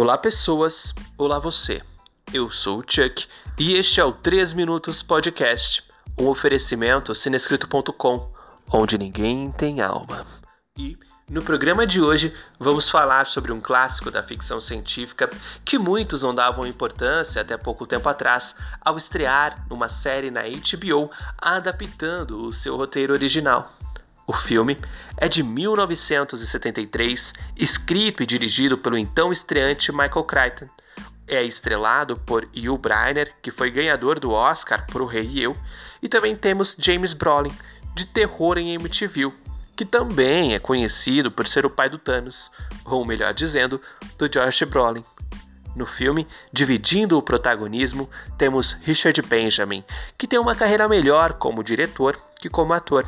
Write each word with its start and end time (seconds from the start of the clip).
Olá, 0.00 0.16
pessoas. 0.16 0.94
Olá, 1.18 1.38
você. 1.38 1.82
Eu 2.32 2.50
sou 2.50 2.78
o 2.78 2.84
Chuck 2.88 3.28
e 3.58 3.74
este 3.74 4.00
é 4.00 4.04
o 4.04 4.10
3 4.10 4.54
Minutos 4.54 5.02
Podcast, 5.02 5.84
um 6.18 6.26
oferecimento 6.28 7.14
cinescrito.com, 7.14 8.32
onde 8.72 8.96
ninguém 8.96 9.52
tem 9.52 9.82
alma. 9.82 10.24
E 10.74 10.96
no 11.28 11.42
programa 11.42 11.86
de 11.86 12.00
hoje 12.00 12.34
vamos 12.58 12.88
falar 12.88 13.26
sobre 13.26 13.52
um 13.52 13.60
clássico 13.60 14.10
da 14.10 14.22
ficção 14.22 14.58
científica 14.58 15.28
que 15.66 15.78
muitos 15.78 16.22
não 16.22 16.34
davam 16.34 16.66
importância 16.66 17.42
até 17.42 17.58
pouco 17.58 17.86
tempo 17.86 18.08
atrás 18.08 18.54
ao 18.80 18.96
estrear 18.96 19.66
numa 19.68 19.90
série 19.90 20.30
na 20.30 20.44
HBO 20.44 21.10
adaptando 21.36 22.42
o 22.46 22.54
seu 22.54 22.74
roteiro 22.74 23.12
original. 23.12 23.70
O 24.26 24.32
filme 24.32 24.78
é 25.16 25.28
de 25.28 25.42
1973, 25.42 27.32
escrito 27.56 28.22
e 28.22 28.26
dirigido 28.26 28.78
pelo 28.78 28.96
então 28.96 29.32
estreante 29.32 29.90
Michael 29.90 30.24
Crichton. 30.24 30.66
É 31.26 31.42
estrelado 31.42 32.16
por 32.16 32.44
Hugh 32.44 32.78
Brynner, 32.78 33.34
que 33.40 33.50
foi 33.50 33.70
ganhador 33.70 34.18
do 34.18 34.30
Oscar 34.30 34.86
por 34.86 35.02
O 35.02 35.06
Rei 35.06 35.26
e 35.26 35.42
Eu, 35.42 35.56
e 36.02 36.08
também 36.08 36.34
temos 36.36 36.76
James 36.78 37.12
Brolin, 37.12 37.52
de 37.94 38.04
terror 38.04 38.58
em 38.58 38.76
Amityville, 38.76 39.34
que 39.76 39.84
também 39.84 40.54
é 40.54 40.58
conhecido 40.58 41.30
por 41.30 41.48
ser 41.48 41.64
o 41.64 41.70
pai 41.70 41.88
do 41.88 41.98
Thanos, 41.98 42.50
ou 42.84 43.04
melhor 43.04 43.32
dizendo, 43.32 43.80
do 44.18 44.28
Josh 44.28 44.62
Brolin. 44.64 45.04
No 45.74 45.86
filme, 45.86 46.26
dividindo 46.52 47.16
o 47.16 47.22
protagonismo, 47.22 48.10
temos 48.36 48.72
Richard 48.82 49.22
Benjamin, 49.22 49.84
que 50.18 50.26
tem 50.26 50.38
uma 50.38 50.54
carreira 50.54 50.88
melhor 50.88 51.34
como 51.34 51.62
diretor 51.62 52.20
que 52.40 52.48
como 52.48 52.72
ator. 52.72 53.06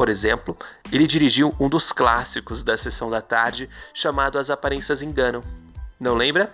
Por 0.00 0.08
exemplo, 0.08 0.56
ele 0.90 1.06
dirigiu 1.06 1.54
um 1.60 1.68
dos 1.68 1.92
clássicos 1.92 2.62
da 2.62 2.74
sessão 2.74 3.10
da 3.10 3.20
tarde 3.20 3.68
chamado 3.92 4.38
As 4.38 4.48
Aparências 4.48 5.02
Enganam. 5.02 5.44
Não 6.00 6.14
lembra? 6.14 6.50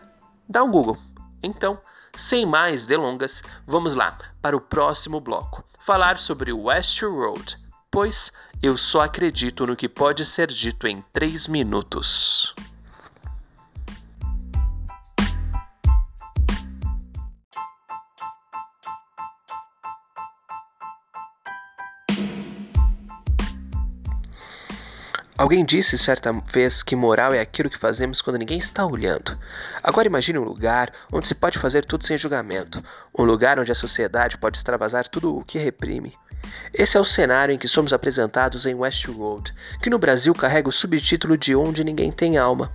Dá 0.48 0.64
um 0.64 0.70
Google. 0.72 0.98
Então, 1.40 1.78
sem 2.16 2.44
mais 2.44 2.86
delongas, 2.86 3.44
vamos 3.64 3.94
lá 3.94 4.18
para 4.42 4.56
o 4.56 4.60
próximo 4.60 5.20
bloco 5.20 5.62
falar 5.78 6.18
sobre 6.18 6.52
Westworld, 6.52 7.56
pois 7.88 8.32
eu 8.60 8.76
só 8.76 9.02
acredito 9.02 9.64
no 9.64 9.76
que 9.76 9.88
pode 9.88 10.24
ser 10.24 10.48
dito 10.48 10.88
em 10.88 11.00
3 11.12 11.46
minutos. 11.46 12.52
Alguém 25.38 25.66
disse 25.66 25.98
certa 25.98 26.32
vez 26.50 26.82
que 26.82 26.96
moral 26.96 27.34
é 27.34 27.40
aquilo 27.40 27.68
que 27.68 27.78
fazemos 27.78 28.22
quando 28.22 28.38
ninguém 28.38 28.56
está 28.56 28.86
olhando. 28.86 29.38
Agora 29.82 30.06
imagine 30.06 30.38
um 30.38 30.44
lugar 30.44 30.90
onde 31.12 31.28
se 31.28 31.34
pode 31.34 31.58
fazer 31.58 31.84
tudo 31.84 32.06
sem 32.06 32.16
julgamento, 32.16 32.82
um 33.16 33.22
lugar 33.22 33.58
onde 33.58 33.70
a 33.70 33.74
sociedade 33.74 34.38
pode 34.38 34.56
extravasar 34.56 35.06
tudo 35.06 35.36
o 35.36 35.44
que 35.44 35.58
reprime. 35.58 36.14
Esse 36.72 36.96
é 36.96 37.00
o 37.00 37.04
cenário 37.04 37.54
em 37.54 37.58
que 37.58 37.68
somos 37.68 37.92
apresentados 37.92 38.64
em 38.64 38.74
Westworld, 38.74 39.52
que 39.82 39.90
no 39.90 39.98
Brasil 39.98 40.32
carrega 40.32 40.70
o 40.70 40.72
subtítulo 40.72 41.36
de 41.36 41.54
Onde 41.54 41.84
Ninguém 41.84 42.10
Tem 42.10 42.38
Alma. 42.38 42.72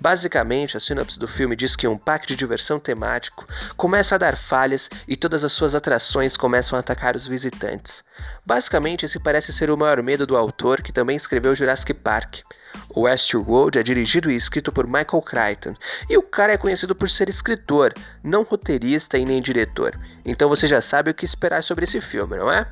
Basicamente, 0.00 0.76
a 0.76 0.80
sinopse 0.80 1.18
do 1.18 1.28
filme 1.28 1.54
diz 1.54 1.76
que 1.76 1.86
um 1.86 1.98
parque 1.98 2.26
de 2.26 2.36
diversão 2.36 2.80
temático 2.80 3.46
começa 3.76 4.14
a 4.14 4.18
dar 4.18 4.36
falhas 4.36 4.88
e 5.06 5.16
todas 5.16 5.44
as 5.44 5.52
suas 5.52 5.74
atrações 5.74 6.36
começam 6.36 6.76
a 6.76 6.80
atacar 6.80 7.14
os 7.14 7.26
visitantes. 7.26 8.02
Basicamente, 8.44 9.04
esse 9.04 9.18
parece 9.18 9.52
ser 9.52 9.70
o 9.70 9.76
maior 9.76 10.02
medo 10.02 10.26
do 10.26 10.36
autor 10.36 10.82
que 10.82 10.92
também 10.92 11.16
escreveu 11.16 11.54
Jurassic 11.54 11.92
Park. 11.94 12.38
O 12.94 13.02
Westworld 13.02 13.78
é 13.78 13.82
dirigido 13.82 14.30
e 14.30 14.36
escrito 14.36 14.72
por 14.72 14.86
Michael 14.86 15.22
Crichton, 15.22 15.74
e 16.08 16.16
o 16.16 16.22
cara 16.22 16.52
é 16.52 16.56
conhecido 16.56 16.94
por 16.94 17.10
ser 17.10 17.28
escritor, 17.28 17.92
não 18.22 18.42
roteirista 18.42 19.18
e 19.18 19.24
nem 19.24 19.42
diretor. 19.42 19.98
Então 20.24 20.48
você 20.48 20.66
já 20.66 20.80
sabe 20.80 21.10
o 21.10 21.14
que 21.14 21.24
esperar 21.24 21.62
sobre 21.62 21.84
esse 21.84 22.00
filme, 22.00 22.36
não 22.36 22.50
é? 22.50 22.66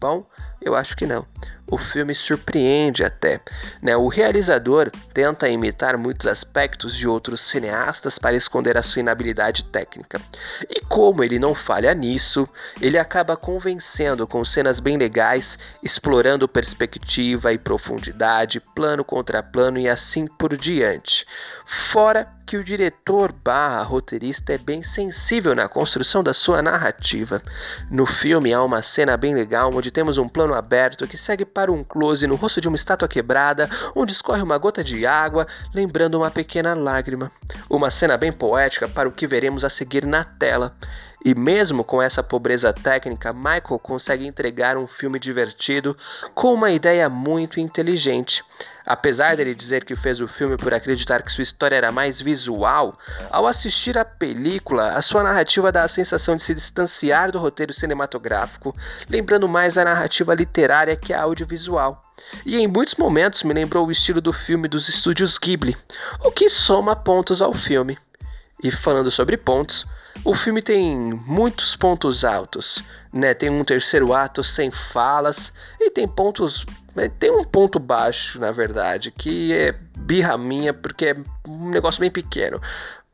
Bom, 0.00 0.26
eu 0.60 0.74
acho 0.74 0.96
que 0.96 1.06
não 1.06 1.26
o 1.66 1.78
filme 1.78 2.14
surpreende 2.14 3.04
até. 3.04 3.40
Né? 3.82 3.96
O 3.96 4.08
realizador 4.08 4.90
tenta 5.12 5.48
imitar 5.48 5.96
muitos 5.96 6.26
aspectos 6.26 6.96
de 6.96 7.08
outros 7.08 7.40
cineastas 7.40 8.18
para 8.18 8.36
esconder 8.36 8.76
a 8.76 8.82
sua 8.82 9.00
inabilidade 9.00 9.64
técnica. 9.64 10.20
E 10.68 10.80
como 10.82 11.24
ele 11.24 11.38
não 11.38 11.54
falha 11.54 11.94
nisso, 11.94 12.48
ele 12.80 12.98
acaba 12.98 13.36
convencendo 13.36 14.26
com 14.26 14.44
cenas 14.44 14.78
bem 14.78 14.96
legais, 14.96 15.58
explorando 15.82 16.48
perspectiva 16.48 17.52
e 17.52 17.58
profundidade, 17.58 18.60
plano 18.60 19.04
contra 19.04 19.42
plano 19.42 19.78
e 19.78 19.88
assim 19.88 20.26
por 20.26 20.56
diante. 20.56 21.26
Fora 21.66 22.30
que 22.46 22.56
o 22.56 22.64
diretor 22.64 23.32
barra 23.32 23.82
roteirista 23.82 24.52
é 24.52 24.58
bem 24.58 24.82
sensível 24.82 25.54
na 25.54 25.68
construção 25.68 26.22
da 26.22 26.34
sua 26.34 26.60
narrativa. 26.60 27.42
No 27.90 28.04
filme 28.04 28.52
há 28.52 28.62
uma 28.62 28.82
cena 28.82 29.16
bem 29.16 29.34
legal 29.34 29.70
onde 29.74 29.90
temos 29.90 30.18
um 30.18 30.28
plano 30.28 30.53
aberto 30.54 31.06
que 31.06 31.16
segue 31.16 31.44
para 31.44 31.70
um 31.70 31.82
close 31.82 32.26
no 32.26 32.36
rosto 32.36 32.60
de 32.60 32.68
uma 32.68 32.76
estátua 32.76 33.08
quebrada, 33.08 33.68
onde 33.94 34.12
escorre 34.12 34.42
uma 34.42 34.58
gota 34.58 34.82
de 34.82 35.06
água, 35.06 35.46
lembrando 35.74 36.16
uma 36.16 36.30
pequena 36.30 36.74
lágrima. 36.74 37.30
Uma 37.68 37.90
cena 37.90 38.16
bem 38.16 38.32
poética 38.32 38.88
para 38.88 39.08
o 39.08 39.12
que 39.12 39.26
veremos 39.26 39.64
a 39.64 39.70
seguir 39.70 40.04
na 40.06 40.24
tela. 40.24 40.76
E 41.24 41.34
mesmo 41.34 41.82
com 41.82 42.02
essa 42.02 42.22
pobreza 42.22 42.70
técnica, 42.70 43.32
Michael 43.32 43.78
consegue 43.82 44.26
entregar 44.26 44.76
um 44.76 44.86
filme 44.86 45.18
divertido 45.18 45.96
com 46.34 46.52
uma 46.52 46.70
ideia 46.70 47.08
muito 47.08 47.58
inteligente. 47.58 48.44
Apesar 48.84 49.34
dele 49.34 49.54
dizer 49.54 49.86
que 49.86 49.96
fez 49.96 50.20
o 50.20 50.28
filme 50.28 50.58
por 50.58 50.74
acreditar 50.74 51.22
que 51.22 51.32
sua 51.32 51.40
história 51.40 51.76
era 51.76 51.90
mais 51.90 52.20
visual, 52.20 52.98
ao 53.30 53.46
assistir 53.46 53.96
a 53.96 54.04
película, 54.04 54.90
a 54.90 55.00
sua 55.00 55.22
narrativa 55.22 55.72
dá 55.72 55.84
a 55.84 55.88
sensação 55.88 56.36
de 56.36 56.42
se 56.42 56.54
distanciar 56.54 57.32
do 57.32 57.38
roteiro 57.38 57.72
cinematográfico, 57.72 58.76
lembrando 59.08 59.48
mais 59.48 59.78
a 59.78 59.84
narrativa 59.84 60.34
literária 60.34 60.94
que 60.94 61.14
a 61.14 61.22
audiovisual. 61.22 62.02
E 62.44 62.58
em 62.58 62.66
muitos 62.66 62.96
momentos 62.96 63.42
me 63.42 63.54
lembrou 63.54 63.86
o 63.86 63.90
estilo 63.90 64.20
do 64.20 64.32
filme 64.32 64.68
dos 64.68 64.90
estúdios 64.90 65.38
Ghibli, 65.38 65.74
o 66.22 66.30
que 66.30 66.50
soma 66.50 66.94
pontos 66.94 67.40
ao 67.40 67.54
filme. 67.54 67.98
E 68.62 68.70
falando 68.70 69.10
sobre 69.10 69.36
pontos, 69.36 69.86
o 70.24 70.34
filme 70.34 70.62
tem 70.62 71.12
muitos 71.26 71.76
pontos 71.76 72.24
altos, 72.24 72.82
né? 73.12 73.34
Tem 73.34 73.50
um 73.50 73.64
terceiro 73.64 74.12
ato 74.14 74.42
sem 74.42 74.70
falas 74.70 75.52
e 75.78 75.90
tem 75.90 76.08
pontos, 76.08 76.64
né? 76.94 77.10
tem 77.18 77.30
um 77.30 77.44
ponto 77.44 77.78
baixo, 77.78 78.38
na 78.38 78.50
verdade, 78.50 79.10
que 79.10 79.52
é 79.52 79.74
birra 79.96 80.38
minha 80.38 80.72
porque 80.72 81.06
é 81.06 81.16
um 81.46 81.68
negócio 81.68 82.00
bem 82.00 82.10
pequeno, 82.10 82.60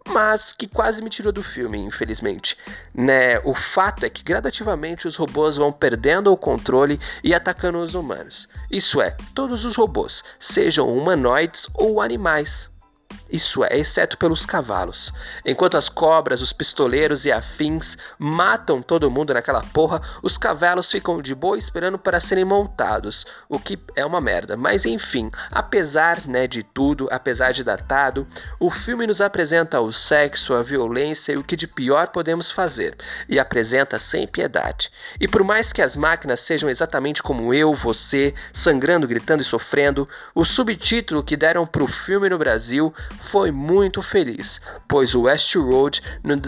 mas 0.09 0.53
que 0.53 0.69
quase 0.69 1.03
me 1.03 1.11
tirou 1.11 1.33
do 1.33 1.43
filme, 1.43 1.79
infelizmente. 1.79 2.57
Né? 2.95 3.39
O 3.41 3.55
fato 3.55 4.05
é 4.05 4.11
que 4.11 4.23
gradativamente 4.23 5.09
os 5.09 5.17
robôs 5.17 5.57
vão 5.57 5.73
perdendo 5.73 6.33
o 6.33 6.37
controle 6.37 7.01
e 7.25 7.35
atacando 7.35 7.79
os 7.79 7.95
humanos. 7.95 8.49
Isso 8.71 9.01
é, 9.01 9.17
todos 9.35 9.65
os 9.65 9.75
robôs, 9.75 10.23
sejam 10.39 10.89
humanoides 10.89 11.67
ou 11.75 12.01
animais. 12.01 12.70
Isso 13.33 13.65
é, 13.65 13.79
exceto 13.79 14.19
pelos 14.19 14.45
cavalos. 14.45 15.13
Enquanto 15.45 15.77
as 15.77 15.89
cobras, 15.89 16.41
os 16.41 16.53
pistoleiros 16.53 17.25
e 17.25 17.33
afins 17.33 17.97
matam 18.19 18.83
todo 18.83 19.11
mundo 19.11 19.33
naquela 19.33 19.61
porra, 19.61 20.03
os 20.23 20.37
cavalos 20.37 20.91
ficam 20.91 21.23
de 21.23 21.35
boa 21.35 21.57
esperando 21.57 21.99
para 21.99 22.19
serem 22.19 22.45
montados, 22.45 23.25
o 23.49 23.59
que 23.59 23.79
é 23.95 24.05
uma 24.05 24.21
merda. 24.21 24.57
Mas 24.57 24.85
enfim, 24.85 25.31
apesar 25.51 26.27
né, 26.27 26.47
de 26.47 26.63
tudo, 26.63 27.09
apesar 27.11 27.53
de 27.53 27.63
datado, 27.63 28.27
o 28.59 28.69
filme 28.69 29.07
nos 29.07 29.21
apresenta 29.21 29.81
o 29.81 29.93
sexo, 29.93 30.55
a 30.55 30.63
violência 30.63 31.33
e 31.33 31.37
o 31.37 31.45
que 31.45 31.57
de 31.57 31.69
pior 31.69 32.09
podemos 32.09 32.51
fazer, 32.51 32.97
e 33.29 33.39
apresenta 33.39 33.99
sem 33.99 34.27
piedade. 34.27 34.91
E 35.21 35.29
por 35.29 35.45
mais 35.45 35.73
que 35.73 35.83
as 35.83 35.95
máquinas 35.95 36.41
sejam 36.41 36.69
exatamente 36.69 37.23
como 37.23 37.55
eu, 37.55 37.75
você, 37.75 38.35
sangrando, 38.53 39.07
gritando 39.07 39.43
e 39.43 39.45
sofrendo, 39.45 40.09
o 40.35 40.45
subtítulo 40.45 41.23
que 41.23 41.37
deram 41.37 41.65
pro 41.65 41.87
filme 41.87 42.29
no 42.29 42.39
Brasil 42.39 42.93
foi 43.21 43.51
muito 43.51 44.03
feliz, 44.03 44.61
pois 44.89 45.15
o 45.15 45.23
Westworld 45.23 46.01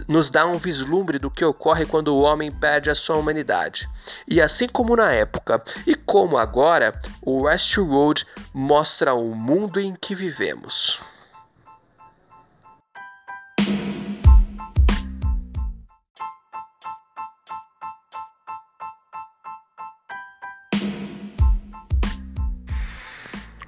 nos 0.08 0.30
dá 0.30 0.46
um 0.46 0.58
vislumbre 0.58 1.18
do 1.18 1.30
que 1.30 1.44
ocorre 1.44 1.86
quando 1.86 2.08
o 2.08 2.20
homem 2.20 2.50
perde 2.50 2.90
a 2.90 2.94
sua 2.94 3.16
humanidade. 3.16 3.88
E 4.26 4.40
assim 4.40 4.68
como 4.68 4.96
na 4.96 5.12
época 5.12 5.62
e 5.86 5.94
como 5.94 6.36
agora, 6.36 7.00
o 7.20 7.42
Westworld 7.42 8.26
mostra 8.52 9.14
o 9.14 9.34
mundo 9.34 9.80
em 9.80 9.94
que 9.94 10.14
vivemos. 10.14 11.00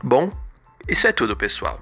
Bom, 0.06 0.30
isso 0.86 1.06
é 1.06 1.12
tudo, 1.12 1.34
pessoal. 1.34 1.80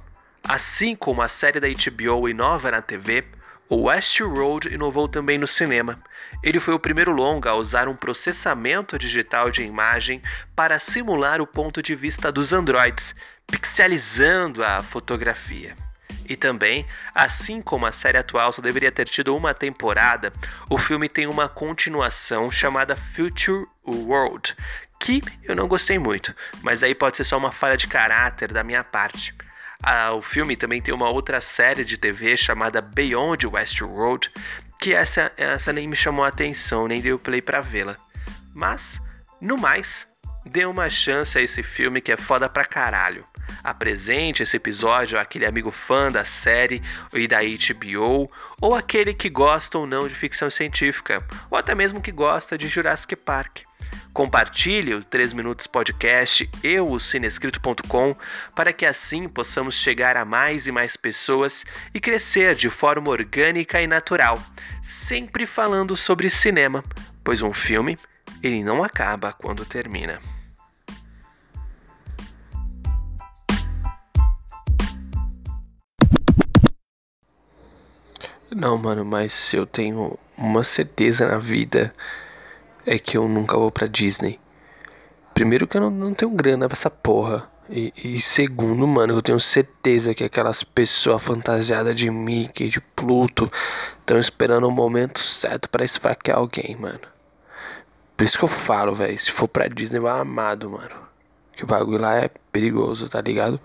Assim 0.52 0.94
como 0.94 1.22
a 1.22 1.28
série 1.28 1.58
da 1.58 1.66
HBO 1.66 2.28
inova 2.28 2.70
na 2.70 2.82
TV, 2.82 3.24
o 3.70 3.84
Westworld 3.84 4.68
inovou 4.68 5.08
também 5.08 5.38
no 5.38 5.46
cinema. 5.46 5.98
Ele 6.42 6.60
foi 6.60 6.74
o 6.74 6.78
primeiro 6.78 7.10
longa 7.10 7.48
a 7.48 7.54
usar 7.54 7.88
um 7.88 7.96
processamento 7.96 8.98
digital 8.98 9.50
de 9.50 9.62
imagem 9.62 10.20
para 10.54 10.78
simular 10.78 11.40
o 11.40 11.46
ponto 11.46 11.82
de 11.82 11.94
vista 11.94 12.30
dos 12.30 12.52
androids, 12.52 13.14
pixelizando 13.46 14.62
a 14.62 14.82
fotografia. 14.82 15.74
E 16.28 16.36
também, 16.36 16.86
assim 17.14 17.62
como 17.62 17.86
a 17.86 17.92
série 17.92 18.18
atual 18.18 18.52
só 18.52 18.60
deveria 18.60 18.92
ter 18.92 19.08
tido 19.08 19.34
uma 19.34 19.54
temporada, 19.54 20.34
o 20.68 20.76
filme 20.76 21.08
tem 21.08 21.26
uma 21.26 21.48
continuação 21.48 22.50
chamada 22.50 22.94
Future 22.94 23.64
World, 23.86 24.54
que 25.00 25.22
eu 25.44 25.56
não 25.56 25.66
gostei 25.66 25.98
muito, 25.98 26.34
mas 26.60 26.82
aí 26.82 26.94
pode 26.94 27.16
ser 27.16 27.24
só 27.24 27.38
uma 27.38 27.52
falha 27.52 27.78
de 27.78 27.88
caráter 27.88 28.52
da 28.52 28.62
minha 28.62 28.84
parte. 28.84 29.34
Ah, 29.82 30.12
o 30.12 30.22
filme 30.22 30.56
também 30.56 30.80
tem 30.80 30.94
uma 30.94 31.10
outra 31.10 31.40
série 31.40 31.84
de 31.84 31.96
TV 31.96 32.36
chamada 32.36 32.80
Beyond 32.80 33.46
Westworld, 33.46 34.30
que 34.78 34.94
essa, 34.94 35.32
essa 35.36 35.72
nem 35.72 35.88
me 35.88 35.96
chamou 35.96 36.24
a 36.24 36.28
atenção, 36.28 36.86
nem 36.86 37.00
deu 37.00 37.18
play 37.18 37.42
para 37.42 37.60
vê-la. 37.60 37.96
Mas, 38.54 39.00
no 39.40 39.56
mais, 39.58 40.06
dê 40.44 40.64
uma 40.64 40.88
chance 40.88 41.38
a 41.38 41.42
esse 41.42 41.62
filme 41.62 42.00
que 42.00 42.12
é 42.12 42.16
foda 42.16 42.48
pra 42.48 42.64
caralho. 42.64 43.26
Apresente 43.62 44.42
esse 44.42 44.56
episódio 44.56 45.18
àquele 45.18 45.46
amigo 45.46 45.70
fã 45.70 46.10
da 46.10 46.24
série 46.24 46.82
e 47.12 47.28
da 47.28 47.38
HBO, 47.40 48.30
ou 48.60 48.74
aquele 48.74 49.14
que 49.14 49.28
gosta 49.28 49.78
ou 49.78 49.86
não 49.86 50.06
de 50.08 50.14
ficção 50.14 50.50
científica, 50.50 51.24
ou 51.50 51.58
até 51.58 51.74
mesmo 51.74 52.00
que 52.00 52.12
gosta 52.12 52.56
de 52.56 52.68
Jurassic 52.68 53.14
Park. 53.16 53.60
Compartilhe 54.12 54.94
o 54.94 55.02
3 55.02 55.32
Minutos 55.32 55.66
Podcast 55.66 56.48
e 56.62 56.78
o 56.78 56.98
Cinescrito.com 56.98 58.14
para 58.54 58.72
que 58.72 58.84
assim 58.84 59.26
possamos 59.28 59.74
chegar 59.74 60.16
a 60.16 60.24
mais 60.24 60.66
e 60.66 60.72
mais 60.72 60.96
pessoas 60.96 61.64
e 61.94 62.00
crescer 62.00 62.54
de 62.54 62.68
forma 62.68 63.10
orgânica 63.10 63.80
e 63.80 63.86
natural, 63.86 64.38
sempre 64.82 65.46
falando 65.46 65.96
sobre 65.96 66.28
cinema, 66.28 66.84
pois 67.24 67.40
um 67.40 67.54
filme 67.54 67.98
ele 68.42 68.62
não 68.62 68.82
acaba 68.82 69.32
quando 69.32 69.64
termina. 69.64 70.20
Não, 78.54 78.76
mano, 78.76 79.02
mas 79.02 79.54
eu 79.54 79.64
tenho 79.64 80.18
uma 80.36 80.62
certeza 80.62 81.26
na 81.26 81.38
vida 81.38 81.92
é 82.84 82.98
que 82.98 83.16
eu 83.16 83.26
nunca 83.26 83.56
vou 83.56 83.70
pra 83.70 83.86
Disney. 83.86 84.38
Primeiro 85.32 85.66
que 85.66 85.78
eu 85.78 85.80
não, 85.80 85.90
não 85.90 86.12
tenho 86.12 86.30
grana 86.32 86.68
pra 86.68 86.76
essa 86.76 86.90
porra. 86.90 87.50
E, 87.70 87.92
e, 87.96 88.20
segundo, 88.20 88.86
mano, 88.86 89.14
eu 89.14 89.22
tenho 89.22 89.40
certeza 89.40 90.14
que 90.14 90.24
aquelas 90.24 90.62
pessoas 90.62 91.22
fantasiadas 91.22 91.94
de 91.94 92.10
Mickey, 92.10 92.68
de 92.68 92.80
Pluto, 92.80 93.50
estão 94.00 94.18
esperando 94.18 94.68
o 94.68 94.70
momento 94.70 95.18
certo 95.18 95.70
para 95.70 95.84
esfaquear 95.84 96.36
alguém, 96.36 96.76
mano. 96.76 97.00
Por 98.14 98.24
isso 98.24 98.38
que 98.38 98.44
eu 98.44 98.48
falo, 98.48 98.94
velho, 98.94 99.18
se 99.18 99.30
for 99.30 99.48
pra 99.48 99.68
Disney, 99.68 100.00
vai 100.00 100.20
amado, 100.20 100.68
mano. 100.68 100.94
Que 101.56 101.64
o 101.64 101.66
bagulho 101.66 102.02
lá 102.02 102.16
é 102.16 102.30
perigoso, 102.52 103.08
tá 103.08 103.22
ligado? 103.22 103.58